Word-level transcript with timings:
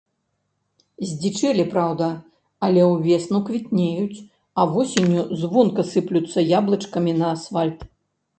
Здзічэлі, 1.09 1.65
праўда, 1.73 2.07
але 2.67 2.81
ўвесну 2.93 3.41
квітнеюць, 3.51 4.23
а 4.63 4.67
восенню 4.73 5.27
звонка 5.43 5.81
сыплюцца 5.93 6.47
яблычкамі 6.57 7.17
на 7.21 7.27
асфальт. 7.37 7.79